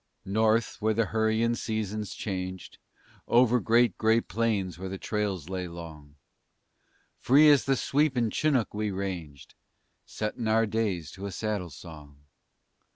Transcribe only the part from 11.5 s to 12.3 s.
song.